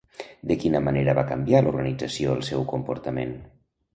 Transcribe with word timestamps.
De 0.51 0.55
quina 0.61 0.79
manera 0.85 1.15
va 1.19 1.25
canviar 1.31 1.61
l'organització 1.67 2.33
el 2.37 2.43
seu 2.49 2.65
comportament? 2.75 3.37